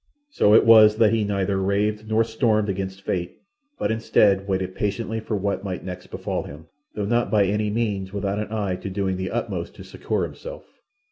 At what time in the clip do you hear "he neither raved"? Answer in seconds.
1.13-2.07